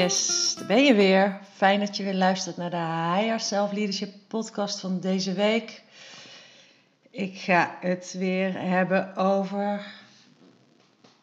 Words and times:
Yes, 0.00 0.56
ben 0.66 0.84
je 0.84 0.94
weer. 0.94 1.40
Fijn 1.54 1.80
dat 1.80 1.96
je 1.96 2.02
weer 2.02 2.14
luistert 2.14 2.56
naar 2.56 2.70
de 2.70 3.16
Higher 3.16 3.40
Self 3.40 3.72
Leadership 3.72 4.14
podcast 4.28 4.80
van 4.80 5.00
deze 5.00 5.32
week. 5.32 5.82
Ik 7.10 7.38
ga 7.38 7.76
het 7.80 8.14
weer 8.18 8.60
hebben 8.60 9.16
over 9.16 9.86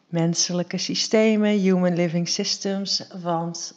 menselijke 0.06 0.78
systemen, 0.78 1.50
human 1.50 1.94
living 1.94 2.28
systems, 2.28 3.06
want 3.22 3.74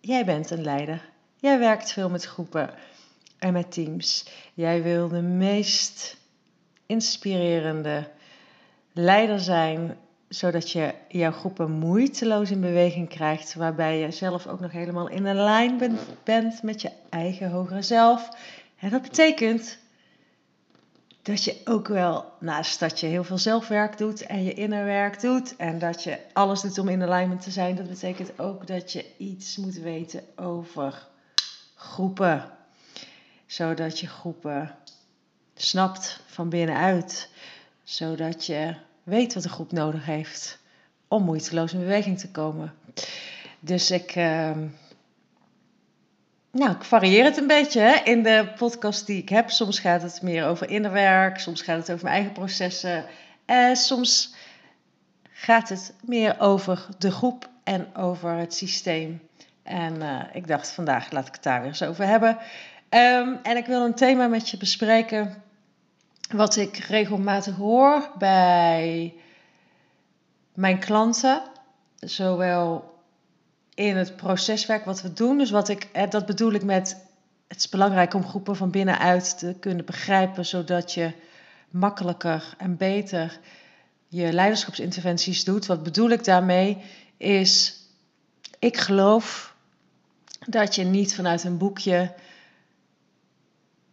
jij 0.00 0.24
bent 0.24 0.50
een 0.50 0.62
leider. 0.62 1.08
Jij 1.36 1.58
werkt 1.58 1.92
veel 1.92 2.10
met 2.10 2.24
groepen 2.24 2.70
en 3.38 3.52
met 3.52 3.72
teams. 3.72 4.26
Jij 4.54 4.82
wil 4.82 5.08
de 5.08 5.22
meest 5.22 6.16
inspirerende 6.86 8.10
leider 8.92 9.40
zijn 9.40 9.96
zodat 10.28 10.70
je 10.70 10.94
jouw 11.08 11.32
groepen 11.32 11.70
moeiteloos 11.70 12.50
in 12.50 12.60
beweging 12.60 13.08
krijgt, 13.08 13.54
waarbij 13.54 13.98
je 13.98 14.10
zelf 14.10 14.46
ook 14.46 14.60
nog 14.60 14.72
helemaal 14.72 15.08
in 15.08 15.24
een 15.24 15.36
lijn 15.36 15.98
bent 16.24 16.62
met 16.62 16.82
je 16.82 16.90
eigen 17.08 17.50
hogere 17.50 17.82
zelf. 17.82 18.28
En 18.78 18.90
dat 18.90 19.02
betekent 19.02 19.78
dat 21.22 21.44
je 21.44 21.60
ook 21.64 21.88
wel, 21.88 22.32
naast 22.40 22.80
dat 22.80 23.00
je 23.00 23.06
heel 23.06 23.24
veel 23.24 23.38
zelfwerk 23.38 23.98
doet 23.98 24.26
en 24.26 24.44
je 24.44 24.54
innerwerk 24.54 25.20
doet 25.20 25.56
en 25.56 25.78
dat 25.78 26.02
je 26.02 26.18
alles 26.32 26.60
doet 26.60 26.78
om 26.78 26.88
in 26.88 27.02
alignment 27.02 27.42
te 27.42 27.50
zijn, 27.50 27.76
dat 27.76 27.88
betekent 27.88 28.38
ook 28.38 28.66
dat 28.66 28.92
je 28.92 29.04
iets 29.16 29.56
moet 29.56 29.74
weten 29.74 30.22
over 30.36 31.06
groepen. 31.74 32.50
Zodat 33.46 34.00
je 34.00 34.06
groepen 34.06 34.76
snapt 35.54 36.20
van 36.26 36.48
binnenuit. 36.48 37.28
Zodat 37.82 38.46
je 38.46 38.74
weet 39.04 39.34
wat 39.34 39.42
de 39.42 39.48
groep 39.48 39.72
nodig 39.72 40.06
heeft 40.06 40.58
om 41.08 41.24
moeiteloos 41.24 41.72
in 41.72 41.78
beweging 41.78 42.18
te 42.18 42.30
komen. 42.30 42.74
Dus 43.60 43.90
ik, 43.90 44.16
uh, 44.16 44.50
nou, 46.50 46.70
ik 46.70 46.84
varieer 46.84 47.24
het 47.24 47.36
een 47.36 47.46
beetje 47.46 47.80
hè, 47.80 47.94
in 48.04 48.22
de 48.22 48.52
podcast 48.56 49.06
die 49.06 49.22
ik 49.22 49.28
heb. 49.28 49.50
Soms 49.50 49.78
gaat 49.78 50.02
het 50.02 50.22
meer 50.22 50.46
over 50.46 50.70
innerwerk, 50.70 51.38
soms 51.38 51.62
gaat 51.62 51.76
het 51.76 51.90
over 51.90 52.04
mijn 52.04 52.16
eigen 52.16 52.32
processen. 52.32 53.04
En 53.44 53.76
soms 53.76 54.34
gaat 55.32 55.68
het 55.68 55.94
meer 56.00 56.40
over 56.40 56.86
de 56.98 57.10
groep 57.10 57.48
en 57.64 57.96
over 57.96 58.30
het 58.30 58.54
systeem. 58.54 59.28
En 59.62 59.94
uh, 59.94 60.20
ik 60.32 60.46
dacht 60.46 60.70
vandaag 60.70 61.10
laat 61.10 61.26
ik 61.26 61.34
het 61.34 61.42
daar 61.42 61.60
weer 61.60 61.68
eens 61.68 61.82
over 61.82 62.06
hebben. 62.06 62.38
Um, 62.90 63.38
en 63.42 63.56
ik 63.56 63.66
wil 63.66 63.84
een 63.84 63.94
thema 63.94 64.26
met 64.26 64.50
je 64.50 64.56
bespreken 64.56 65.42
wat 66.30 66.56
ik 66.56 66.76
regelmatig 66.76 67.56
hoor 67.56 68.10
bij 68.18 69.14
mijn 70.54 70.78
klanten, 70.78 71.42
zowel 71.96 72.92
in 73.74 73.96
het 73.96 74.16
proceswerk 74.16 74.84
wat 74.84 75.02
we 75.02 75.12
doen, 75.12 75.38
dus 75.38 75.50
wat 75.50 75.68
ik, 75.68 76.10
dat 76.10 76.26
bedoel 76.26 76.52
ik 76.52 76.64
met 76.64 76.96
het 77.48 77.58
is 77.58 77.68
belangrijk 77.68 78.14
om 78.14 78.26
groepen 78.26 78.56
van 78.56 78.70
binnenuit 78.70 79.38
te 79.38 79.56
kunnen 79.60 79.84
begrijpen, 79.84 80.46
zodat 80.46 80.92
je 80.92 81.12
makkelijker 81.70 82.54
en 82.58 82.76
beter 82.76 83.38
je 84.08 84.32
leiderschapsinterventies 84.32 85.44
doet. 85.44 85.66
Wat 85.66 85.82
bedoel 85.82 86.10
ik 86.10 86.24
daarmee? 86.24 86.78
Is, 87.16 87.80
ik 88.58 88.76
geloof 88.76 89.54
dat 90.46 90.74
je 90.74 90.84
niet 90.84 91.14
vanuit 91.14 91.44
een 91.44 91.58
boekje 91.58 92.14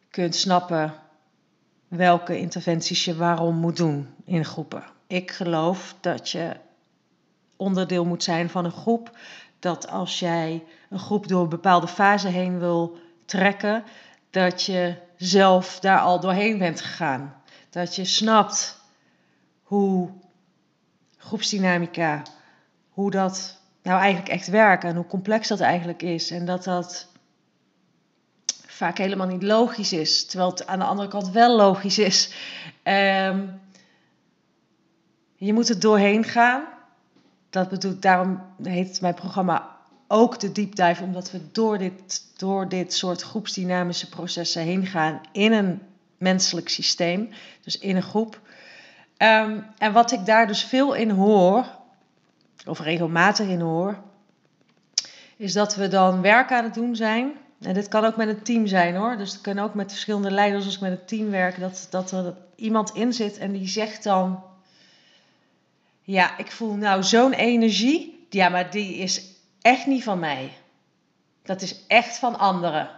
kunt 0.10 0.36
snappen 0.36 1.01
welke 1.92 2.38
interventies 2.38 3.06
je 3.06 3.16
waarom 3.16 3.56
moet 3.56 3.78
doen 3.78 4.10
in 4.26 4.46
groepen. 4.46 4.84
Ik 5.08 5.32
geloof 5.32 5.96
dat 6.00 6.30
je 6.30 6.56
onderdeel 7.56 8.06
moet 8.06 8.24
zijn 8.24 8.50
van 8.50 8.66
een 8.66 8.72
groep. 8.72 9.18
Dat 9.60 9.88
als 9.88 10.20
jij 10.20 10.64
een 10.90 11.00
groep 11.00 11.28
door 11.28 11.42
een 11.44 11.50
bepaalde 11.50 11.88
fase 11.88 12.28
heen 12.28 12.60
wil 12.60 12.98
trekken, 13.26 13.84
dat 14.30 14.64
je 14.64 14.96
zelf 15.18 15.80
daar 15.80 16.00
al 16.00 16.20
doorheen 16.20 16.58
bent 16.58 16.82
gegaan. 16.82 17.36
Dat 17.70 17.96
je 17.96 18.06
snapt 18.06 18.82
hoe 19.64 20.10
groepsdynamica, 21.18 22.22
hoe 22.90 23.12
dat 23.12 23.60
nou 23.84 24.00
eigenlijk 24.00 24.32
echt 24.32 24.48
werkt 24.48 24.84
en 24.84 24.96
hoe 24.96 25.08
complex 25.08 25.48
dat 25.48 25.60
eigenlijk 25.60 26.02
is. 26.02 26.32
En 26.32 26.46
dat 26.46 26.64
dat 26.64 27.11
vaak 28.82 28.98
helemaal 28.98 29.28
niet 29.28 29.44
logisch 29.44 29.94
is, 29.94 30.26
terwijl 30.26 30.50
het 30.50 30.68
aan 30.68 30.80
de 30.80 30.86
andere 30.86 31.08
kant 31.08 31.30
wel 31.30 31.56
logisch 31.56 32.00
is. 32.00 32.34
Um, 32.84 33.62
je 35.36 35.54
moet 35.54 35.70
er 35.70 35.80
doorheen 35.80 36.24
gaan. 36.24 36.64
Dat 37.50 37.70
bedoelt, 37.70 38.02
daarom 38.02 38.42
heet 38.64 39.02
mijn 39.02 39.14
programma 39.14 39.78
ook 40.08 40.40
de 40.40 40.52
deep 40.52 40.76
dive, 40.76 41.04
omdat 41.04 41.32
we 41.32 41.52
door 41.52 41.78
dit, 41.78 42.24
door 42.38 42.70
dit 42.70 42.94
soort 42.94 43.22
groepsdynamische 43.22 44.10
processen 44.10 44.62
heen 44.62 44.86
gaan 44.86 45.22
in 45.32 45.52
een 45.52 45.82
menselijk 46.18 46.70
systeem, 46.70 47.30
dus 47.64 47.78
in 47.78 47.96
een 47.96 48.04
groep. 48.04 48.40
Um, 49.18 49.66
en 49.78 49.94
wat 49.94 50.12
ik 50.12 50.26
daar 50.26 50.48
dus 50.48 50.64
veel 50.64 50.94
in 50.94 51.10
hoor, 51.10 51.66
of 52.66 52.80
regelmatig 52.80 53.48
in 53.48 53.62
hoor, 53.62 53.98
is 55.38 55.54
dat 55.54 55.76
we 55.76 55.88
dan 55.88 56.22
werk 56.22 56.52
aan 56.52 56.64
het 56.64 56.74
doen 56.74 56.96
zijn 56.96 57.32
en 57.62 57.74
dit 57.74 57.88
kan 57.88 58.06
ook 58.06 58.16
met 58.16 58.28
een 58.28 58.42
team 58.42 58.68
zijn 58.68 58.96
hoor. 58.96 59.18
Dus 59.18 59.32
het 59.32 59.42
kan 59.42 59.60
ook 59.60 59.74
met 59.74 59.92
verschillende 59.92 60.32
leiders 60.32 60.66
als 60.66 60.76
ik 60.76 60.82
met 60.82 60.92
een 60.92 61.06
team 61.06 61.30
werk. 61.30 61.60
Dat, 61.60 61.88
dat 61.90 62.12
er 62.12 62.36
iemand 62.56 62.94
in 62.94 63.14
zit 63.14 63.38
en 63.38 63.52
die 63.52 63.68
zegt 63.68 64.04
dan... 64.04 64.44
Ja, 66.02 66.38
ik 66.38 66.52
voel 66.52 66.74
nou 66.74 67.04
zo'n 67.04 67.34
energie. 67.34 68.26
Ja, 68.30 68.50
maar 68.50 68.72
die 68.72 68.96
is 68.96 69.26
echt 69.62 69.86
niet 69.86 70.04
van 70.04 70.20
mij. 70.20 70.52
Dat 71.44 71.62
is 71.62 71.86
echt 71.88 72.18
van 72.18 72.40
anderen. 72.40 72.90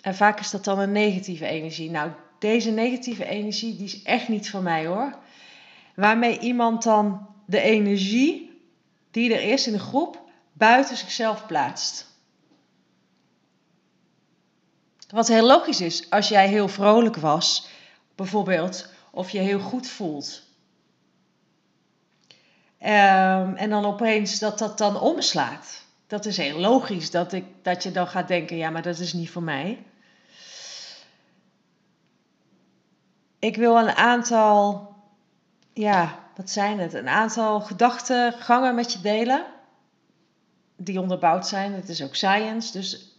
En 0.00 0.14
vaak 0.14 0.40
is 0.40 0.50
dat 0.50 0.64
dan 0.64 0.78
een 0.78 0.92
negatieve 0.92 1.46
energie. 1.46 1.90
Nou, 1.90 2.10
deze 2.38 2.70
negatieve 2.70 3.24
energie, 3.24 3.76
die 3.76 3.86
is 3.86 4.02
echt 4.02 4.28
niet 4.28 4.50
van 4.50 4.62
mij 4.62 4.86
hoor. 4.86 5.18
Waarmee 5.94 6.38
iemand 6.38 6.82
dan 6.82 7.26
de 7.46 7.60
energie 7.60 8.60
die 9.10 9.34
er 9.34 9.52
is 9.52 9.66
in 9.66 9.72
de 9.72 9.78
groep 9.78 10.24
buiten 10.56 10.96
zichzelf 10.96 11.46
plaatst. 11.46 12.06
Wat 15.08 15.28
heel 15.28 15.46
logisch 15.46 15.80
is, 15.80 16.10
als 16.10 16.28
jij 16.28 16.48
heel 16.48 16.68
vrolijk 16.68 17.16
was, 17.16 17.68
bijvoorbeeld, 18.14 18.88
of 19.10 19.30
je 19.30 19.38
heel 19.38 19.60
goed 19.60 19.88
voelt. 19.88 20.42
Um, 22.80 23.54
en 23.54 23.70
dan 23.70 23.84
opeens 23.84 24.38
dat 24.38 24.58
dat 24.58 24.78
dan 24.78 25.00
omslaat. 25.00 25.84
Dat 26.06 26.24
is 26.24 26.36
heel 26.36 26.58
logisch 26.58 27.10
dat, 27.10 27.32
ik, 27.32 27.44
dat 27.62 27.82
je 27.82 27.90
dan 27.90 28.06
gaat 28.06 28.28
denken, 28.28 28.56
ja, 28.56 28.70
maar 28.70 28.82
dat 28.82 28.98
is 28.98 29.12
niet 29.12 29.30
voor 29.30 29.42
mij. 29.42 29.84
Ik 33.38 33.56
wil 33.56 33.78
een 33.78 33.94
aantal, 33.94 34.94
ja, 35.72 36.18
wat 36.36 36.50
zijn 36.50 36.78
het? 36.78 36.94
Een 36.94 37.08
aantal 37.08 37.60
gedachtegangen 37.60 38.74
met 38.74 38.92
je 38.92 39.00
delen 39.00 39.46
die 40.76 41.00
onderbouwd 41.00 41.46
zijn. 41.46 41.72
Het 41.72 41.88
is 41.88 42.02
ook 42.02 42.14
science. 42.14 42.72
Dus 42.72 43.16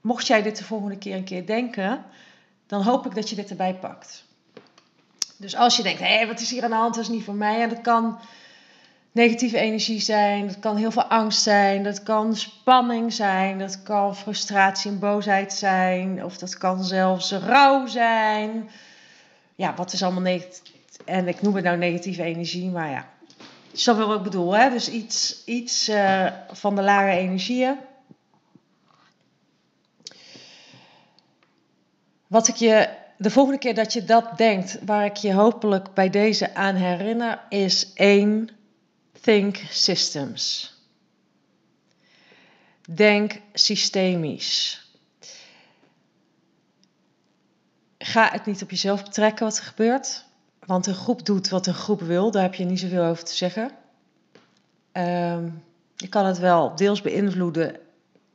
mocht 0.00 0.26
jij 0.26 0.42
dit 0.42 0.58
de 0.58 0.64
volgende 0.64 0.98
keer 0.98 1.16
een 1.16 1.24
keer 1.24 1.46
denken, 1.46 2.04
dan 2.66 2.82
hoop 2.82 3.06
ik 3.06 3.14
dat 3.14 3.28
je 3.28 3.36
dit 3.36 3.50
erbij 3.50 3.74
pakt. 3.74 4.24
Dus 5.36 5.56
als 5.56 5.76
je 5.76 5.82
denkt, 5.82 6.00
hé, 6.00 6.16
hey, 6.16 6.26
wat 6.26 6.40
is 6.40 6.50
hier 6.50 6.64
aan 6.64 6.70
de 6.70 6.76
hand, 6.76 6.94
dat 6.94 7.04
is 7.04 7.10
niet 7.10 7.24
voor 7.24 7.34
mij. 7.34 7.62
En 7.62 7.68
dat 7.68 7.80
kan 7.80 8.18
negatieve 9.12 9.58
energie 9.58 10.00
zijn, 10.00 10.46
dat 10.46 10.58
kan 10.58 10.76
heel 10.76 10.90
veel 10.90 11.04
angst 11.04 11.42
zijn, 11.42 11.82
dat 11.82 12.02
kan 12.02 12.36
spanning 12.36 13.12
zijn, 13.12 13.58
dat 13.58 13.82
kan 13.82 14.16
frustratie 14.16 14.90
en 14.90 14.98
boosheid 14.98 15.52
zijn, 15.52 16.24
of 16.24 16.38
dat 16.38 16.58
kan 16.58 16.84
zelfs 16.84 17.32
rouw 17.32 17.86
zijn. 17.86 18.70
Ja, 19.54 19.74
wat 19.74 19.92
is 19.92 20.02
allemaal 20.02 20.22
negatief? 20.22 20.74
En 21.04 21.28
ik 21.28 21.42
noem 21.42 21.54
het 21.54 21.64
nou 21.64 21.76
negatieve 21.76 22.22
energie, 22.22 22.70
maar 22.70 22.90
ja, 22.90 23.11
je 23.72 23.78
snapt 23.78 23.98
wel 23.98 24.06
wat 24.08 24.16
ik 24.16 24.22
bedoel, 24.22 24.52
hè? 24.52 24.70
Dus 24.70 24.88
iets, 24.88 25.44
iets 25.44 25.88
uh, 25.88 26.32
van 26.50 26.76
de 26.76 26.82
lage 26.82 27.16
energieën. 27.16 27.78
Wat 32.26 32.48
ik 32.48 32.54
je 32.54 32.88
de 33.18 33.30
volgende 33.30 33.58
keer 33.58 33.74
dat 33.74 33.92
je 33.92 34.04
dat 34.04 34.36
denkt, 34.36 34.78
waar 34.84 35.04
ik 35.04 35.16
je 35.16 35.32
hopelijk 35.32 35.94
bij 35.94 36.10
deze 36.10 36.54
aan 36.54 36.74
herinner, 36.74 37.42
is 37.48 37.92
één: 37.92 38.48
think 39.20 39.56
systems. 39.70 40.74
Denk 42.94 43.40
systemisch. 43.52 44.80
Ga 47.98 48.30
het 48.32 48.46
niet 48.46 48.62
op 48.62 48.70
jezelf 48.70 49.02
betrekken 49.02 49.44
wat 49.44 49.56
er 49.56 49.64
gebeurt. 49.64 50.24
Want 50.66 50.86
een 50.86 50.94
groep 50.94 51.26
doet 51.26 51.48
wat 51.48 51.66
een 51.66 51.74
groep 51.74 52.00
wil, 52.00 52.30
daar 52.30 52.42
heb 52.42 52.54
je 52.54 52.64
niet 52.64 52.80
zoveel 52.80 53.04
over 53.04 53.24
te 53.24 53.34
zeggen. 53.34 53.70
Uh, 54.92 55.38
je 55.96 56.08
kan 56.08 56.26
het 56.26 56.38
wel 56.38 56.76
deels 56.76 57.00
beïnvloeden 57.00 57.76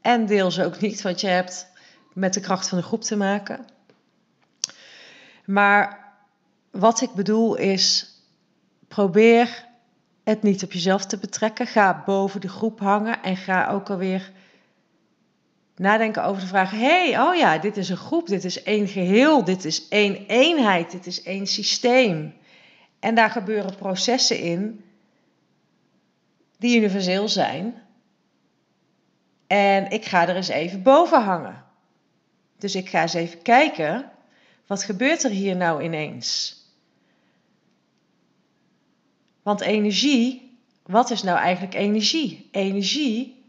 en 0.02 0.26
deels 0.26 0.60
ook 0.60 0.80
niet, 0.80 1.02
want 1.02 1.22
je 1.22 1.28
hebt 1.28 1.68
met 2.14 2.34
de 2.34 2.40
kracht 2.40 2.68
van 2.68 2.78
de 2.78 2.84
groep 2.84 3.02
te 3.02 3.16
maken. 3.16 3.66
Maar 5.46 6.06
wat 6.72 7.02
ik 7.02 7.14
bedoel 7.14 7.56
is, 7.56 8.16
probeer 8.88 9.66
het 10.24 10.44
niet 10.44 10.64
op 10.64 10.72
jezelf 10.72 11.06
te 11.06 11.18
betrekken. 11.18 11.68
Ga 11.68 12.04
boven 12.06 12.42
de 12.42 12.50
groep 12.50 12.80
hangen 12.80 13.24
en 13.24 13.38
ga 13.38 13.70
ook 13.70 13.90
alweer 13.90 14.32
nadenken 15.78 16.24
over 16.24 16.42
de 16.42 16.48
vraag: 16.48 16.72
hey, 16.72 17.20
oh 17.20 17.36
ja, 17.36 17.58
dit 17.58 17.78
is 17.78 17.90
een 17.90 17.98
groep, 17.98 18.28
dit 18.28 18.44
is 18.44 18.64
één 18.64 18.88
geheel, 18.88 19.44
dit 19.44 19.66
is 19.66 19.88
één 19.88 20.26
eenheid, 20.28 20.92
dit 20.92 21.06
is 21.06 21.24
één 21.24 21.48
systeem. 21.48 22.34
En 23.00 23.16
daar 23.16 23.30
gebeuren 23.30 23.76
processen 23.76 24.40
in 24.40 24.84
die 26.58 26.78
universeel 26.78 27.30
zijn. 27.30 27.82
En 29.48 29.90
ik 29.92 30.06
ga 30.06 30.28
er 30.28 30.36
eens 30.36 30.48
even 30.48 30.82
boven 30.82 31.24
hangen. 31.24 31.64
Dus 32.58 32.76
ik 32.76 32.90
ga 32.90 33.02
eens 33.02 33.14
even 33.14 33.42
kijken, 33.42 34.12
wat 34.68 34.84
gebeurt 34.84 35.24
er 35.24 35.30
hier 35.30 35.56
nou 35.56 35.84
ineens? 35.84 36.56
Want 39.42 39.62
energie, 39.62 40.58
wat 40.86 41.10
is 41.10 41.24
nou 41.24 41.38
eigenlijk 41.38 41.74
energie? 41.74 42.48
Energie 42.52 43.44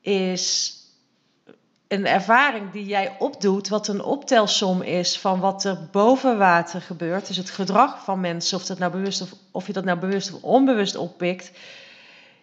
is 0.00 0.74
een 1.88 2.06
ervaring 2.06 2.70
die 2.70 2.86
jij 2.86 3.16
opdoet, 3.18 3.68
wat 3.68 3.88
een 3.88 4.02
optelsom 4.02 4.82
is 4.82 5.18
van 5.18 5.40
wat 5.40 5.64
er 5.64 5.88
boven 5.92 6.38
water 6.38 6.80
gebeurt. 6.80 7.26
Dus 7.26 7.36
het 7.36 7.50
gedrag 7.50 8.04
van 8.04 8.20
mensen, 8.20 8.58
of, 8.58 8.64
dat 8.64 8.78
nou 8.78 8.92
bewust 8.92 9.20
of, 9.20 9.34
of 9.50 9.66
je 9.66 9.72
dat 9.72 9.84
nou 9.84 9.98
bewust 9.98 10.32
of 10.32 10.42
onbewust 10.42 10.96
oppikt. 10.96 11.50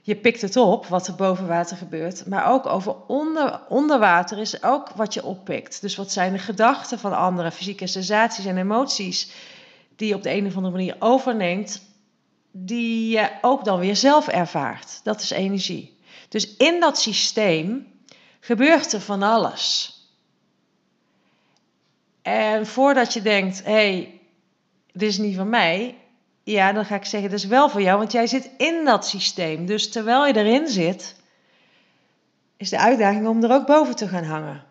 Je 0.02 0.16
pikt 0.16 0.42
het 0.42 0.56
op, 0.56 0.86
wat 0.86 1.08
er 1.08 1.16
boven 1.16 1.48
water 1.48 1.78
gebeurt. 1.78 2.26
Maar 2.26 2.52
ook 2.52 2.66
over 2.66 2.96
onder, 3.08 3.60
onder 3.70 4.00
water 4.00 4.38
is 4.38 4.64
ook 4.64 4.90
wat 4.90 5.14
je 5.14 5.24
oppikt. 5.24 5.82
Dus 5.82 5.96
wat 5.96 6.12
zijn 6.12 6.34
de 6.34 6.40
gedachten 6.40 7.00
van 7.00 7.18
anderen, 7.18 7.52
fysieke 7.52 7.88
sensaties 7.88 8.46
en 8.46 8.58
emoties 8.58 9.32
die 9.96 10.08
je 10.08 10.16
op 10.16 10.24
de 10.24 10.34
een 10.34 10.46
of 10.46 10.56
andere 10.56 10.74
manier 10.74 10.96
overneemt, 11.00 11.82
die 12.52 13.10
je 13.10 13.30
ook 13.42 13.66
dan 13.66 13.80
weer 13.80 13.96
zelf 13.96 14.28
ervaart. 14.28 15.00
Dat 15.04 15.22
is 15.22 15.30
energie. 15.30 15.98
Dus 16.30 16.56
in 16.56 16.80
dat 16.80 17.00
systeem 17.00 17.94
gebeurt 18.46 18.94
er 18.94 19.02
van 19.02 19.24
alles. 19.24 19.94
En 22.22 22.68
voordat 22.68 23.14
je 23.14 23.22
denkt, 23.22 23.64
hé, 23.64 23.72
hey, 23.72 24.22
dit 24.92 25.10
is 25.10 25.18
niet 25.18 25.36
van 25.36 25.50
mij, 25.50 25.98
ja, 26.44 26.72
dan 26.72 26.86
ga 26.86 26.96
ik 26.96 27.06
zeggen, 27.06 27.30
dit 27.30 27.40
is 27.40 27.46
wel 27.46 27.70
voor 27.70 27.82
jou, 27.82 27.98
want 27.98 28.12
jij 28.12 28.28
zit 28.28 28.50
in 28.58 28.86
dat 28.86 29.08
systeem. 29.08 29.66
Dus 29.66 29.92
terwijl 29.92 30.28
je 30.28 30.36
erin 30.36 30.68
zit, 30.68 31.16
is 32.58 32.70
de 32.70 32.80
uitdaging 32.80 33.28
om 33.28 33.44
er 33.44 33.52
ook 33.52 33.66
boven 33.66 33.96
te 33.96 34.08
gaan 34.08 34.24
hangen. 34.24 34.64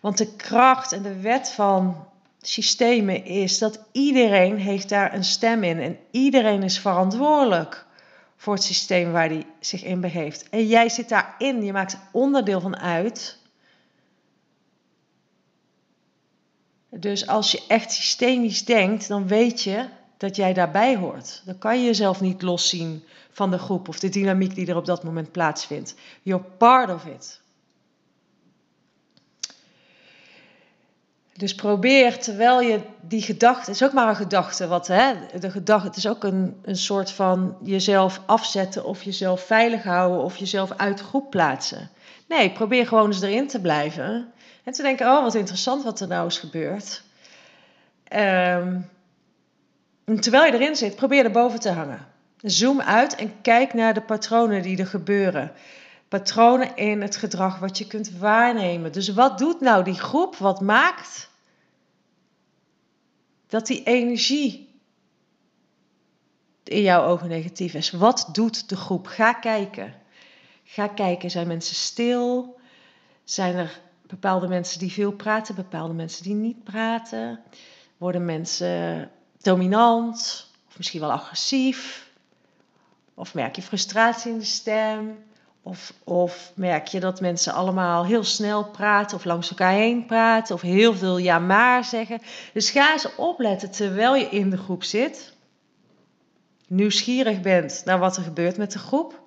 Want 0.00 0.18
de 0.18 0.36
kracht 0.36 0.92
en 0.92 1.02
de 1.02 1.20
wet 1.20 1.50
van 1.50 2.06
systemen 2.40 3.24
is 3.24 3.58
dat 3.58 3.80
iedereen 3.92 4.58
heeft 4.58 4.88
daar 4.88 5.14
een 5.14 5.24
stem 5.24 5.64
in 5.64 5.80
en 5.80 5.98
iedereen 6.10 6.62
is 6.62 6.78
verantwoordelijk 6.78 7.85
voor 8.36 8.54
het 8.54 8.62
systeem 8.62 9.12
waar 9.12 9.28
die 9.28 9.46
zich 9.60 9.84
in 9.84 10.00
begeeft. 10.00 10.48
En 10.48 10.66
jij 10.66 10.88
zit 10.88 11.08
daarin, 11.08 11.64
je 11.64 11.72
maakt 11.72 11.98
onderdeel 12.12 12.60
van 12.60 12.76
uit. 12.76 13.38
Dus 16.90 17.26
als 17.26 17.50
je 17.50 17.62
echt 17.68 17.92
systemisch 17.92 18.64
denkt, 18.64 19.08
dan 19.08 19.26
weet 19.26 19.62
je 19.62 19.88
dat 20.16 20.36
jij 20.36 20.52
daarbij 20.52 20.96
hoort. 20.96 21.42
Dan 21.44 21.58
kan 21.58 21.78
je 21.78 21.84
jezelf 21.84 22.20
niet 22.20 22.42
loszien 22.42 23.02
van 23.30 23.50
de 23.50 23.58
groep 23.58 23.88
of 23.88 23.98
de 23.98 24.08
dynamiek 24.08 24.54
die 24.54 24.66
er 24.66 24.76
op 24.76 24.86
dat 24.86 25.04
moment 25.04 25.32
plaatsvindt. 25.32 25.94
You're 26.22 26.44
part 26.44 26.90
of 26.90 27.04
it. 27.04 27.40
Dus 31.36 31.54
probeer 31.54 32.18
terwijl 32.18 32.60
je 32.60 32.80
die 33.00 33.22
gedachte, 33.22 33.60
het 33.60 33.80
is 33.80 33.82
ook 33.82 33.92
maar 33.92 34.08
een 34.08 34.16
gedachte, 34.16 34.66
wat 34.66 34.86
hè, 34.86 35.12
de 35.38 35.50
gedachte, 35.50 35.86
het 35.86 35.96
is 35.96 36.08
ook 36.08 36.24
een, 36.24 36.60
een 36.62 36.76
soort 36.76 37.10
van 37.10 37.56
jezelf 37.62 38.20
afzetten 38.26 38.84
of 38.84 39.02
jezelf 39.02 39.40
veilig 39.40 39.82
houden 39.82 40.22
of 40.22 40.36
jezelf 40.36 40.72
uit 40.76 40.98
de 40.98 41.04
groep 41.04 41.30
plaatsen. 41.30 41.90
Nee, 42.28 42.50
probeer 42.50 42.86
gewoon 42.86 43.06
eens 43.06 43.22
erin 43.22 43.48
te 43.48 43.60
blijven 43.60 44.32
en 44.64 44.72
te 44.72 44.82
denken, 44.82 45.06
oh 45.06 45.22
wat 45.22 45.34
interessant 45.34 45.84
wat 45.84 46.00
er 46.00 46.08
nou 46.08 46.26
is 46.26 46.38
gebeurd. 46.38 47.02
Um, 48.14 48.90
terwijl 50.20 50.44
je 50.44 50.52
erin 50.52 50.76
zit, 50.76 50.96
probeer 50.96 51.24
er 51.24 51.30
boven 51.30 51.60
te 51.60 51.70
hangen. 51.70 52.06
Zoom 52.40 52.80
uit 52.80 53.14
en 53.14 53.32
kijk 53.42 53.74
naar 53.74 53.94
de 53.94 54.00
patronen 54.00 54.62
die 54.62 54.78
er 54.78 54.86
gebeuren 54.86 55.52
patronen 56.08 56.76
in 56.76 57.02
het 57.02 57.16
gedrag 57.16 57.58
wat 57.58 57.78
je 57.78 57.86
kunt 57.86 58.10
waarnemen. 58.10 58.92
Dus 58.92 59.08
wat 59.08 59.38
doet 59.38 59.60
nou 59.60 59.84
die 59.84 59.98
groep? 59.98 60.36
Wat 60.36 60.60
maakt 60.60 61.30
dat 63.46 63.66
die 63.66 63.82
energie 63.82 64.80
in 66.64 66.82
jouw 66.82 67.06
ogen 67.06 67.28
negatief 67.28 67.74
is? 67.74 67.90
Wat 67.90 68.28
doet 68.32 68.68
de 68.68 68.76
groep? 68.76 69.06
Ga 69.06 69.32
kijken. 69.32 69.94
Ga 70.64 70.88
kijken. 70.88 71.30
Zijn 71.30 71.46
mensen 71.46 71.76
stil? 71.76 72.58
Zijn 73.24 73.54
er 73.54 73.80
bepaalde 74.06 74.48
mensen 74.48 74.78
die 74.78 74.92
veel 74.92 75.12
praten, 75.12 75.54
bepaalde 75.54 75.94
mensen 75.94 76.22
die 76.22 76.34
niet 76.34 76.64
praten? 76.64 77.40
Worden 77.96 78.24
mensen 78.24 79.10
dominant 79.40 80.46
of 80.68 80.76
misschien 80.76 81.00
wel 81.00 81.12
agressief? 81.12 82.10
Of 83.14 83.34
merk 83.34 83.56
je 83.56 83.62
frustratie 83.62 84.32
in 84.32 84.38
de 84.38 84.44
stem? 84.44 85.24
Of, 85.66 85.92
of 86.04 86.52
merk 86.54 86.86
je 86.86 87.00
dat 87.00 87.20
mensen 87.20 87.52
allemaal 87.52 88.04
heel 88.04 88.24
snel 88.24 88.64
praten 88.70 89.16
of 89.16 89.24
langs 89.24 89.50
elkaar 89.50 89.72
heen 89.72 90.06
praten 90.06 90.54
of 90.54 90.60
heel 90.60 90.94
veel 90.94 91.18
ja 91.18 91.38
maar 91.38 91.84
zeggen. 91.84 92.20
Dus 92.52 92.70
ga 92.70 92.92
eens 92.92 93.14
opletten 93.16 93.70
terwijl 93.70 94.14
je 94.14 94.24
in 94.24 94.50
de 94.50 94.56
groep 94.56 94.84
zit. 94.84 95.34
Nieuwsgierig 96.68 97.40
bent 97.40 97.82
naar 97.84 97.98
wat 97.98 98.16
er 98.16 98.22
gebeurt 98.22 98.56
met 98.56 98.72
de 98.72 98.78
groep. 98.78 99.22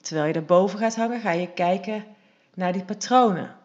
Terwijl 0.00 0.26
je 0.26 0.32
erboven 0.32 0.78
gaat 0.78 0.96
hangen, 0.96 1.20
ga 1.20 1.30
je 1.30 1.52
kijken 1.52 2.04
naar 2.54 2.72
die 2.72 2.84
patronen. 2.84 3.56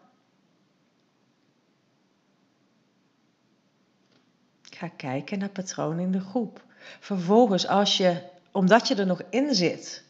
Ga 4.62 4.88
kijken 4.96 5.38
naar 5.38 5.48
patronen 5.48 6.04
in 6.04 6.12
de 6.12 6.20
groep. 6.20 6.64
Vervolgens, 7.00 7.66
als 7.66 7.96
je, 7.96 8.22
omdat 8.52 8.88
je 8.88 8.94
er 8.94 9.06
nog 9.06 9.22
in 9.30 9.54
zit, 9.54 10.05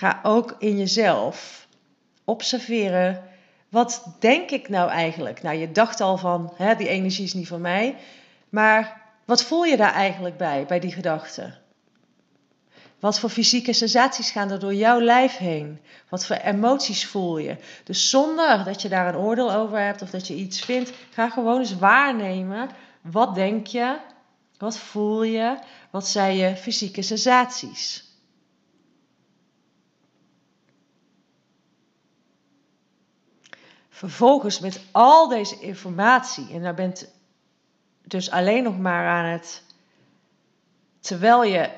Ga 0.00 0.20
ook 0.22 0.54
in 0.58 0.78
jezelf 0.78 1.66
observeren. 2.24 3.22
Wat 3.68 4.16
denk 4.18 4.50
ik 4.50 4.68
nou 4.68 4.90
eigenlijk? 4.90 5.42
Nou, 5.42 5.56
je 5.56 5.72
dacht 5.72 6.00
al 6.00 6.16
van, 6.16 6.52
hè, 6.56 6.74
die 6.74 6.88
energie 6.88 7.24
is 7.24 7.34
niet 7.34 7.48
van 7.48 7.60
mij. 7.60 7.96
Maar 8.48 9.02
wat 9.24 9.42
voel 9.42 9.64
je 9.64 9.76
daar 9.76 9.92
eigenlijk 9.92 10.36
bij, 10.36 10.64
bij 10.66 10.80
die 10.80 10.92
gedachten? 10.92 11.58
Wat 13.00 13.18
voor 13.18 13.28
fysieke 13.30 13.72
sensaties 13.72 14.30
gaan 14.30 14.50
er 14.50 14.58
door 14.58 14.74
jouw 14.74 15.00
lijf 15.00 15.36
heen? 15.36 15.80
Wat 16.08 16.26
voor 16.26 16.36
emoties 16.36 17.06
voel 17.06 17.38
je? 17.38 17.56
Dus 17.84 18.10
zonder 18.10 18.64
dat 18.64 18.82
je 18.82 18.88
daar 18.88 19.08
een 19.08 19.20
oordeel 19.20 19.52
over 19.52 19.78
hebt 19.78 20.02
of 20.02 20.10
dat 20.10 20.26
je 20.26 20.34
iets 20.34 20.60
vindt, 20.60 20.92
ga 21.10 21.30
gewoon 21.30 21.58
eens 21.58 21.78
waarnemen. 21.78 22.70
Wat 23.00 23.34
denk 23.34 23.66
je? 23.66 23.96
Wat 24.58 24.78
voel 24.78 25.22
je? 25.22 25.58
Wat 25.90 26.06
zijn 26.06 26.36
je 26.36 26.56
fysieke 26.56 27.02
sensaties? 27.02 28.08
Vervolgens 34.00 34.60
met 34.60 34.80
al 34.90 35.28
deze 35.28 35.60
informatie, 35.60 36.52
en 36.52 36.62
daar 36.62 36.74
bent 36.74 37.08
dus 38.04 38.30
alleen 38.30 38.62
nog 38.62 38.78
maar 38.78 39.08
aan 39.08 39.24
het, 39.24 39.62
terwijl 41.00 41.44
je 41.44 41.70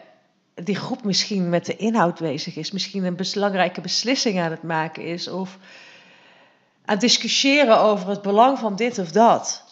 die 0.54 0.74
groep 0.74 1.04
misschien 1.04 1.48
met 1.48 1.66
de 1.66 1.76
inhoud 1.76 2.18
bezig 2.18 2.56
is, 2.56 2.70
misschien 2.70 3.04
een 3.04 3.16
belangrijke 3.16 3.80
beslissing 3.80 4.40
aan 4.40 4.50
het 4.50 4.62
maken 4.62 5.04
is, 5.04 5.28
of 5.28 5.58
aan 6.84 6.94
het 6.94 7.00
discussiëren 7.00 7.78
over 7.78 8.08
het 8.08 8.22
belang 8.22 8.58
van 8.58 8.76
dit 8.76 8.98
of 8.98 9.12
dat. 9.12 9.64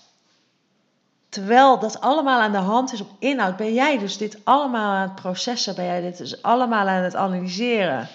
Terwijl 1.29 1.79
dat 1.79 2.01
allemaal 2.01 2.41
aan 2.41 2.53
de 2.53 2.59
hand 2.59 2.93
is 2.93 3.01
op 3.01 3.11
inhoud, 3.19 3.57
ben 3.57 3.75
jij 3.75 3.99
dus 3.99 4.17
dit 4.17 4.39
allemaal 4.45 4.95
aan 4.95 5.09
het 5.09 5.21
processen, 5.21 5.75
ben 5.75 5.85
jij 5.85 6.01
dit 6.01 6.17
dus 6.17 6.43
allemaal 6.43 6.89
aan 6.89 7.03
het 7.03 7.17
analyseren. 7.17 8.09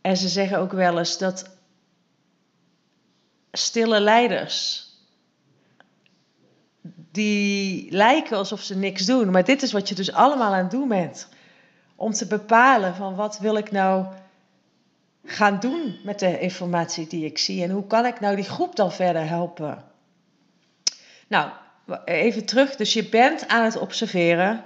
En 0.00 0.16
ze 0.16 0.28
zeggen 0.28 0.58
ook 0.58 0.72
wel 0.72 0.98
eens 0.98 1.18
dat 1.18 1.58
stille 3.52 4.00
leiders. 4.00 4.88
Die 7.12 7.92
lijken 7.92 8.36
alsof 8.36 8.60
ze 8.60 8.76
niks 8.76 9.06
doen. 9.06 9.30
Maar 9.30 9.44
dit 9.44 9.62
is 9.62 9.72
wat 9.72 9.88
je 9.88 9.94
dus 9.94 10.12
allemaal 10.12 10.52
aan 10.52 10.62
het 10.62 10.70
doen 10.70 10.88
bent. 10.88 11.28
Om 11.96 12.12
te 12.12 12.26
bepalen 12.26 12.94
van 12.94 13.14
wat 13.14 13.38
wil 13.38 13.56
ik 13.56 13.70
nou 13.70 14.06
gaan 15.24 15.60
doen 15.60 15.98
met 16.04 16.18
de 16.18 16.40
informatie 16.40 17.06
die 17.06 17.24
ik 17.24 17.38
zie. 17.38 17.62
En 17.62 17.70
hoe 17.70 17.86
kan 17.86 18.06
ik 18.06 18.20
nou 18.20 18.36
die 18.36 18.44
groep 18.44 18.76
dan 18.76 18.92
verder 18.92 19.28
helpen. 19.28 19.84
Nou, 21.28 21.50
even 22.04 22.44
terug. 22.44 22.76
Dus 22.76 22.92
je 22.92 23.08
bent 23.08 23.48
aan 23.48 23.64
het 23.64 23.78
observeren. 23.78 24.64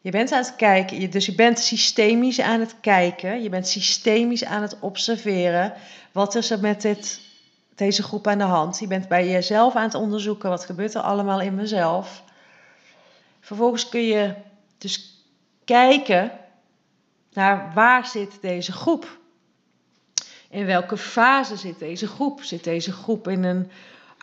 Je 0.00 0.10
bent 0.10 0.32
aan 0.32 0.38
het 0.38 0.56
kijken. 0.56 1.10
Dus 1.10 1.26
je 1.26 1.34
bent 1.34 1.58
systemisch 1.58 2.40
aan 2.40 2.60
het 2.60 2.74
kijken. 2.80 3.42
Je 3.42 3.48
bent 3.48 3.68
systemisch 3.68 4.44
aan 4.44 4.62
het 4.62 4.78
observeren. 4.80 5.72
Wat 6.12 6.34
is 6.34 6.50
er 6.50 6.60
met 6.60 6.82
dit 6.82 7.20
deze 7.78 8.02
groep 8.02 8.26
aan 8.26 8.38
de 8.38 8.44
hand. 8.44 8.78
Je 8.78 8.86
bent 8.86 9.08
bij 9.08 9.28
jezelf 9.28 9.74
aan 9.74 9.82
het 9.82 9.94
onderzoeken 9.94 10.50
wat 10.50 10.64
gebeurt 10.64 10.94
er 10.94 11.00
allemaal 11.00 11.40
in 11.40 11.54
mezelf. 11.54 12.22
Vervolgens 13.40 13.88
kun 13.88 14.06
je 14.06 14.34
dus 14.78 15.24
kijken 15.64 16.30
naar 17.32 17.72
waar 17.74 18.06
zit 18.06 18.38
deze 18.40 18.72
groep. 18.72 19.18
In 20.50 20.66
welke 20.66 20.96
fase 20.96 21.56
zit 21.56 21.78
deze 21.78 22.06
groep? 22.06 22.42
Zit 22.42 22.64
deze 22.64 22.92
groep 22.92 23.28
in 23.28 23.44
een 23.44 23.70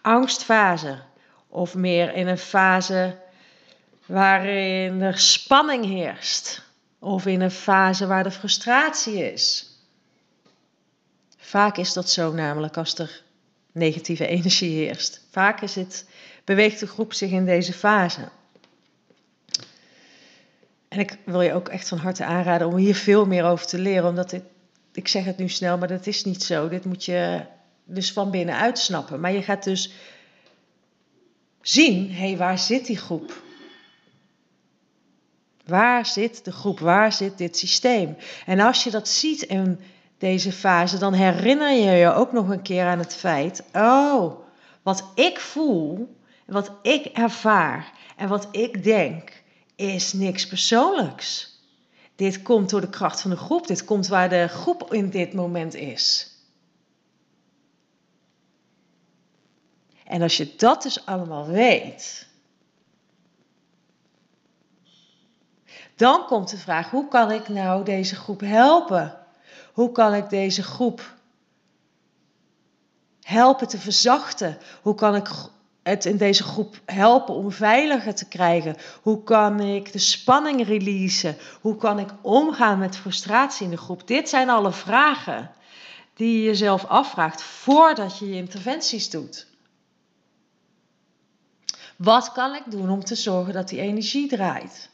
angstfase? 0.01 0.99
Of 1.47 1.75
meer 1.75 2.13
in 2.13 2.27
een 2.27 2.37
fase 2.37 3.17
waarin 4.05 5.01
er 5.01 5.17
spanning 5.17 5.85
heerst? 5.85 6.63
Of 6.99 7.25
in 7.25 7.41
een 7.41 7.51
fase 7.51 8.07
waar 8.07 8.23
de 8.23 8.31
frustratie 8.31 9.31
is? 9.31 9.69
Vaak 11.37 11.77
is 11.77 11.93
dat 11.93 12.09
zo 12.09 12.31
namelijk 12.31 12.77
als 12.77 12.97
er 12.97 13.23
negatieve 13.75 14.27
energie 14.27 14.75
heerst. 14.75 15.21
Vaak 15.31 15.61
is 15.61 15.75
het, 15.75 16.05
beweegt 16.43 16.79
de 16.79 16.87
groep 16.87 17.13
zich 17.13 17.31
in 17.31 17.45
deze 17.45 17.73
fase. 17.73 18.29
En 20.87 20.99
ik 20.99 21.17
wil 21.25 21.41
je 21.41 21.53
ook 21.53 21.67
echt 21.67 21.87
van 21.87 21.97
harte 21.97 22.25
aanraden 22.25 22.67
om 22.67 22.75
hier 22.75 22.95
veel 22.95 23.25
meer 23.25 23.45
over 23.45 23.65
te 23.65 23.79
leren, 23.79 24.09
omdat 24.09 24.29
dit, 24.29 24.43
ik 24.93 25.07
zeg 25.07 25.25
het 25.25 25.37
nu 25.37 25.49
snel, 25.49 25.77
maar 25.77 25.87
dat 25.87 26.07
is 26.07 26.23
niet 26.23 26.43
zo. 26.43 26.69
Dit 26.69 26.85
moet 26.85 27.05
je 27.05 27.45
dus 27.83 28.11
van 28.11 28.31
binnenuit 28.31 28.79
snappen. 28.79 29.19
Maar 29.19 29.31
je 29.31 29.41
gaat 29.41 29.63
dus 29.63 29.91
zien, 31.61 32.11
hé, 32.11 32.27
hey, 32.27 32.37
waar 32.37 32.59
zit 32.59 32.85
die 32.85 32.97
groep? 32.97 33.43
Waar 35.65 36.05
zit 36.05 36.45
de 36.45 36.51
groep? 36.51 36.79
Waar 36.79 37.13
zit 37.13 37.37
dit 37.37 37.57
systeem? 37.57 38.17
En 38.45 38.59
als 38.59 38.83
je 38.83 38.91
dat 38.91 39.09
ziet 39.09 39.41
in 39.41 39.79
deze 40.17 40.51
fase, 40.51 40.97
dan 40.97 41.13
herinner 41.13 41.71
je 41.71 41.91
je 41.91 42.13
ook 42.13 42.31
nog 42.31 42.49
een 42.49 42.61
keer 42.61 42.85
aan 42.85 42.99
het 42.99 43.15
feit: 43.15 43.63
oh, 43.73 44.39
wat 44.81 45.11
ik 45.15 45.39
voel, 45.39 46.15
wat 46.45 46.71
ik 46.81 47.05
ervaar 47.05 47.91
en 48.15 48.27
wat 48.27 48.47
ik 48.51 48.83
denk, 48.83 49.43
is 49.75 50.13
niks 50.13 50.47
persoonlijks. 50.47 51.53
Dit 52.15 52.41
komt 52.41 52.69
door 52.69 52.81
de 52.81 52.89
kracht 52.89 53.21
van 53.21 53.31
de 53.31 53.37
groep. 53.37 53.67
Dit 53.67 53.85
komt 53.85 54.07
waar 54.07 54.29
de 54.29 54.47
groep 54.47 54.93
in 54.93 55.09
dit 55.09 55.33
moment 55.33 55.73
is. 55.73 56.29
En 60.03 60.21
als 60.21 60.37
je 60.37 60.55
dat 60.55 60.81
dus 60.81 61.05
allemaal 61.05 61.47
weet, 61.47 62.27
dan 65.95 66.25
komt 66.25 66.49
de 66.49 66.57
vraag: 66.57 66.89
hoe 66.89 67.07
kan 67.07 67.31
ik 67.31 67.47
nou 67.47 67.83
deze 67.83 68.15
groep 68.15 68.39
helpen? 68.39 69.24
Hoe 69.75 69.91
kan 69.91 70.13
ik 70.13 70.29
deze 70.29 70.63
groep 70.63 71.15
helpen 73.21 73.67
te 73.67 73.77
verzachten? 73.77 74.57
Hoe 74.81 74.95
kan 74.95 75.15
ik 75.15 75.27
het 75.83 76.05
in 76.05 76.17
deze 76.17 76.43
groep 76.43 76.79
helpen 76.85 77.33
om 77.33 77.51
veiliger 77.51 78.15
te 78.15 78.27
krijgen? 78.27 78.75
Hoe 79.01 79.23
kan 79.23 79.59
ik 79.59 79.91
de 79.91 79.99
spanning 79.99 80.65
releasen? 80.67 81.37
Hoe 81.61 81.75
kan 81.75 81.99
ik 81.99 82.09
omgaan 82.21 82.79
met 82.79 82.97
frustratie 82.97 83.65
in 83.65 83.71
de 83.71 83.77
groep? 83.77 84.07
Dit 84.07 84.29
zijn 84.29 84.49
alle 84.49 84.71
vragen 84.71 85.51
die 86.13 86.37
je 86.37 86.43
jezelf 86.43 86.85
afvraagt 86.85 87.41
voordat 87.43 88.19
je 88.19 88.29
je 88.29 88.35
interventies 88.35 89.09
doet. 89.09 89.47
Wat 91.95 92.31
kan 92.31 92.55
ik 92.55 92.63
doen 92.65 92.89
om 92.89 93.03
te 93.03 93.15
zorgen 93.15 93.53
dat 93.53 93.69
die 93.69 93.79
energie 93.79 94.27
draait? 94.27 94.89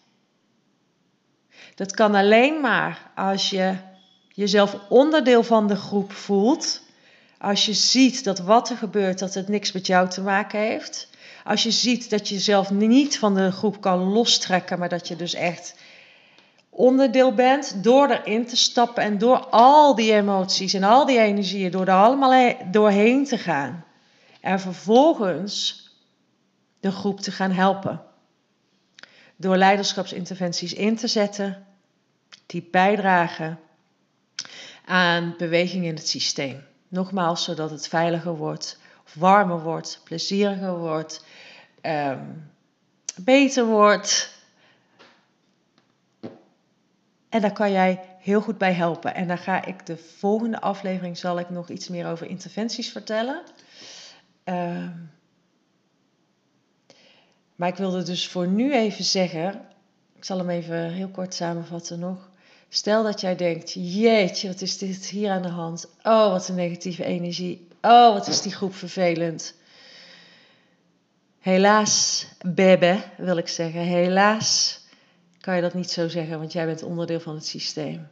Dat 1.76 1.92
kan 1.92 2.16
alleen 2.16 2.62
maar 2.62 3.12
als 3.16 3.50
je 3.50 3.90
jezelf 4.34 4.78
onderdeel 4.90 5.44
van 5.44 5.68
de 5.68 5.76
groep 5.76 6.12
voelt. 6.12 6.82
Als 7.38 7.66
je 7.66 7.74
ziet 7.74 8.24
dat 8.24 8.40
wat 8.40 8.70
er 8.70 8.78
gebeurt, 8.78 9.20
dat 9.20 9.34
het 9.34 9.48
niks 9.48 9.72
met 9.72 9.88
jou 9.88 10.10
te 10.10 10.22
maken 10.22 10.60
heeft. 10.60 11.10
Als 11.44 11.64
je 11.64 11.72
ziet 11.72 12.10
dat 12.10 12.28
je 12.28 12.36
jezelf 12.36 12.72
niet 12.72 13.20
van 13.20 13.36
de 13.36 13.52
groep 13.52 13.82
kan 13.82 14.00
lostrekken, 14.00 14.80
maar 14.80 14.90
dat 14.90 15.08
je 15.08 15.16
dus 15.16 15.34
echt 15.34 15.76
onderdeel 16.70 17.34
bent 17.34 17.84
door 17.84 18.10
erin 18.10 18.46
te 18.46 18.58
stappen 18.58 19.04
en 19.04 19.18
door 19.18 19.46
al 19.46 19.96
die 19.96 20.14
emoties 20.14 20.74
en 20.74 20.84
al 20.84 21.06
die 21.06 21.20
energieën, 21.20 21.72
door 21.72 21.88
er 21.88 21.94
allemaal 21.94 22.56
doorheen 22.72 23.26
te 23.26 23.38
gaan. 23.38 23.86
En 24.42 24.60
vervolgens 24.60 25.90
de 26.80 26.92
groep 26.92 27.20
te 27.20 27.32
gaan 27.32 27.52
helpen. 27.52 28.02
Door 29.36 29.58
leiderschapsinterventies 29.58 30.74
in 30.74 30.96
te 30.96 31.08
zetten 31.08 31.66
die 32.46 32.68
bijdragen 32.72 33.60
aan 34.92 35.34
beweging 35.38 35.86
in 35.86 35.96
het 35.96 36.08
systeem. 36.08 36.64
Nogmaals, 36.88 37.44
zodat 37.44 37.70
het 37.70 37.88
veiliger 37.88 38.36
wordt, 38.36 38.80
warmer 39.14 39.62
wordt, 39.62 40.02
plezieriger 40.04 40.78
wordt, 40.78 41.26
ehm, 41.82 42.26
beter 43.16 43.66
wordt. 43.66 44.40
En 47.30 47.42
daar 47.42 47.54
kan 47.54 47.72
jij 47.72 48.00
heel 48.20 48.42
goed 48.42 48.58
bij 48.58 48.74
helpen. 48.74 49.16
En 49.16 49.28
daar 49.28 49.38
ga 49.38 49.66
ik 49.66 49.86
de 49.86 49.98
volgende 49.98 50.62
aflevering 50.62 51.18
zal 51.18 51.40
ik 51.40 51.50
nog 51.50 51.70
iets 51.70 51.88
meer 51.88 52.08
over 52.08 52.28
interventies 52.28 52.92
vertellen. 52.92 53.44
Uh, 54.46 54.90
maar 57.56 57.70
ik 57.70 57.76
wilde 57.76 58.04
dus 58.04 58.28
voor 58.28 58.48
nu 58.48 58.74
even 58.74 59.04
zeggen, 59.04 59.62
ik 60.16 60.24
zal 60.26 60.38
hem 60.38 60.50
even 60.50 60.92
heel 60.92 61.10
kort 61.10 61.34
samenvatten 61.34 62.00
nog. 62.00 62.31
Stel 62.74 63.04
dat 63.04 63.22
jij 63.22 63.36
denkt, 63.36 63.74
jeetje, 63.74 64.48
wat 64.48 64.62
is 64.62 64.78
dit 64.78 65.06
hier 65.06 65.32
aan 65.32 65.42
de 65.42 65.48
hand? 65.48 65.88
Oh, 66.04 66.32
wat 66.32 66.48
een 66.48 66.56
negatieve 66.56 67.04
energie. 67.04 67.68
Oh, 67.82 68.14
wat 68.14 68.28
is 68.28 68.42
die 68.42 68.52
groep 68.52 68.76
vervelend. 68.76 69.56
Helaas, 71.40 72.28
bebe, 72.46 73.04
wil 73.18 73.38
ik 73.38 73.48
zeggen. 73.48 73.82
Helaas 73.82 74.80
kan 75.40 75.56
je 75.56 75.62
dat 75.62 75.74
niet 75.74 75.92
zo 75.92 76.08
zeggen, 76.08 76.40
want 76.40 76.52
jij 76.52 76.66
bent 76.66 76.84
onderdeel 76.84 77.20
van 77.20 77.36
het 77.36 77.46
systeem. 77.46 78.08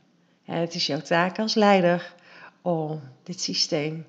En 0.46 0.58
het 0.60 0.76
is 0.76 0.86
jouw 0.86 1.02
taak 1.02 1.40
als 1.40 1.54
leider 1.54 2.14
om 2.62 3.02
dit 3.24 3.42
systeem 3.42 4.06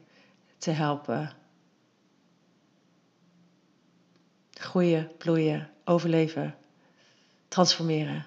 te 0.59 0.71
helpen 0.71 1.33
groeien, 4.51 5.11
bloeien, 5.19 5.71
overleven, 5.85 6.55
transformeren. 7.49 8.27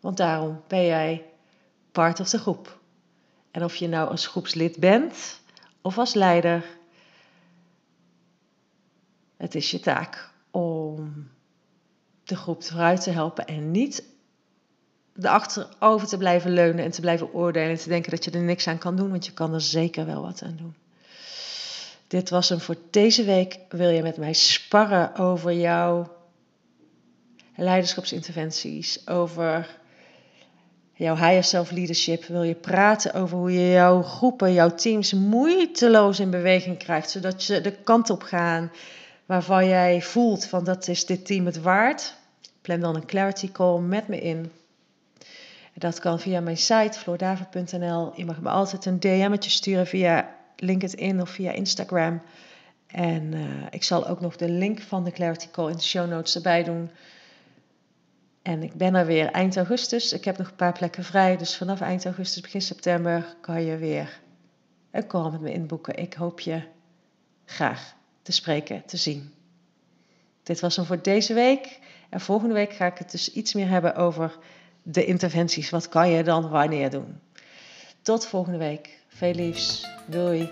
Want 0.00 0.16
daarom 0.16 0.62
ben 0.66 0.84
jij 0.84 1.29
part 1.92 2.20
of 2.20 2.28
de 2.28 2.38
groep. 2.38 2.78
En 3.50 3.64
of 3.64 3.76
je 3.76 3.88
nou 3.88 4.08
als 4.10 4.26
groepslid 4.26 4.76
bent 4.76 5.40
of 5.82 5.98
als 5.98 6.14
leider, 6.14 6.64
het 9.36 9.54
is 9.54 9.70
je 9.70 9.80
taak 9.80 10.30
om 10.50 11.28
de 12.24 12.36
groep 12.36 12.64
vooruit 12.64 13.02
te 13.02 13.10
helpen 13.10 13.46
en 13.46 13.70
niet 13.70 14.04
achterover 15.22 16.08
te 16.08 16.16
blijven 16.16 16.50
leunen 16.50 16.84
en 16.84 16.90
te 16.90 17.00
blijven 17.00 17.32
oordelen 17.32 17.70
en 17.70 17.76
te 17.76 17.88
denken 17.88 18.10
dat 18.10 18.24
je 18.24 18.30
er 18.30 18.40
niks 18.40 18.66
aan 18.66 18.78
kan 18.78 18.96
doen, 18.96 19.10
want 19.10 19.26
je 19.26 19.32
kan 19.32 19.54
er 19.54 19.60
zeker 19.60 20.06
wel 20.06 20.22
wat 20.22 20.42
aan 20.42 20.56
doen. 20.56 20.74
Dit 22.06 22.30
was 22.30 22.48
hem 22.48 22.60
voor 22.60 22.76
deze 22.90 23.24
week. 23.24 23.58
Wil 23.68 23.88
je 23.88 24.02
met 24.02 24.16
mij 24.16 24.32
sparren 24.32 25.16
over 25.16 25.52
jouw 25.52 26.16
leiderschapsinterventies, 27.56 29.08
over 29.08 29.79
jouw 31.04 31.16
higher 31.16 31.44
self 31.44 31.70
leadership? 31.70 32.24
Wil 32.24 32.42
je 32.42 32.54
praten 32.54 33.14
over 33.14 33.36
hoe 33.36 33.52
je 33.52 33.70
jouw 33.70 34.02
groepen, 34.02 34.52
jouw 34.52 34.74
teams 34.74 35.12
moeiteloos 35.12 36.20
in 36.20 36.30
beweging 36.30 36.78
krijgt, 36.78 37.10
zodat 37.10 37.42
ze 37.42 37.60
de 37.60 37.72
kant 37.72 38.10
op 38.10 38.22
gaan 38.22 38.72
waarvan 39.26 39.66
jij 39.68 40.02
voelt 40.02 40.46
van 40.46 40.64
dat 40.64 40.88
is 40.88 41.06
dit 41.06 41.26
team 41.26 41.46
het 41.46 41.60
waard? 41.60 42.14
Plan 42.62 42.80
dan 42.80 42.96
een 42.96 43.06
clarity 43.06 43.52
call 43.52 43.80
met 43.80 44.08
me 44.08 44.20
in. 44.20 44.52
Dat 45.74 45.98
kan 45.98 46.20
via 46.20 46.40
mijn 46.40 46.56
site 46.56 46.98
floordaver.nl. 46.98 48.12
Je 48.14 48.24
mag 48.24 48.40
me 48.40 48.48
altijd 48.48 48.84
een 48.84 49.00
DM'tje 49.00 49.50
sturen 49.50 49.86
via 49.86 50.34
LinkedIn 50.56 51.20
of 51.20 51.30
via 51.30 51.52
Instagram. 51.52 52.22
En 52.86 53.32
uh, 53.32 53.40
ik 53.70 53.84
zal 53.84 54.06
ook 54.06 54.20
nog 54.20 54.36
de 54.36 54.48
link 54.48 54.80
van 54.80 55.04
de 55.04 55.10
Clarity 55.10 55.48
Call 55.50 55.70
in 55.70 55.76
de 55.76 55.82
show 55.82 56.08
notes 56.08 56.34
erbij 56.34 56.64
doen. 56.64 56.90
En 58.50 58.62
ik 58.62 58.74
ben 58.74 58.94
er 58.94 59.06
weer 59.06 59.30
eind 59.30 59.56
augustus. 59.56 60.12
Ik 60.12 60.24
heb 60.24 60.38
nog 60.38 60.48
een 60.48 60.56
paar 60.56 60.72
plekken 60.72 61.04
vrij. 61.04 61.36
Dus 61.36 61.56
vanaf 61.56 61.80
eind 61.80 62.04
augustus, 62.04 62.42
begin 62.42 62.62
september 62.62 63.36
kan 63.40 63.62
je 63.62 63.76
weer 63.76 64.20
een 64.90 65.06
call 65.06 65.30
met 65.30 65.40
me 65.40 65.52
inboeken. 65.52 65.96
Ik 65.96 66.14
hoop 66.14 66.40
je 66.40 66.62
graag 67.44 67.94
te 68.22 68.32
spreken, 68.32 68.82
te 68.86 68.96
zien. 68.96 69.32
Dit 70.42 70.60
was 70.60 70.76
hem 70.76 70.84
voor 70.84 71.02
deze 71.02 71.34
week. 71.34 71.78
En 72.08 72.20
volgende 72.20 72.54
week 72.54 72.72
ga 72.72 72.86
ik 72.86 72.98
het 72.98 73.10
dus 73.10 73.32
iets 73.32 73.54
meer 73.54 73.68
hebben 73.68 73.94
over 73.94 74.38
de 74.82 75.04
interventies. 75.04 75.70
Wat 75.70 75.88
kan 75.88 76.10
je 76.10 76.22
dan 76.22 76.48
wanneer 76.48 76.90
doen? 76.90 77.20
Tot 78.02 78.26
volgende 78.26 78.58
week. 78.58 78.98
Veel 79.08 79.34
liefs. 79.34 79.86
Doei. 80.06 80.50